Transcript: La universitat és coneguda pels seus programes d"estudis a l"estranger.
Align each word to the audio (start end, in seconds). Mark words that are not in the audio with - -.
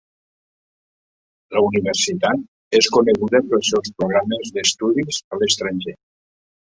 La 1.57 1.61
universitat 1.65 2.79
és 2.79 2.87
coneguda 2.95 3.41
pels 3.51 3.69
seus 3.73 3.91
programes 3.99 4.49
d"estudis 4.57 5.21
a 5.35 5.39
l"estranger. 5.41 5.95